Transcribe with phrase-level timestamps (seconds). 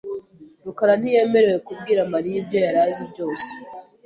[0.65, 3.49] rukara ntiyemerewe kubwira Mariya ibyo yari azi byose.